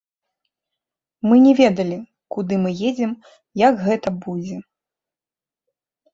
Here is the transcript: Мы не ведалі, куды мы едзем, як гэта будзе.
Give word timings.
Мы 1.31 1.35
не 1.45 1.51
ведалі, 1.59 1.99
куды 2.37 2.53
мы 2.63 2.69
едзем, 2.89 3.11
як 3.67 3.73
гэта 3.85 4.09
будзе. 4.27 4.57